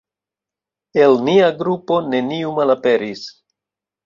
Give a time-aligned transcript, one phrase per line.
[1.03, 3.29] El nia grupo neniu malaperis!